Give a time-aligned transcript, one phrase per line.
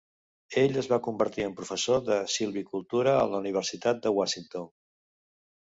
[0.61, 4.71] Ell es va convertir en professor de silvicultura a la Universitat de Washington.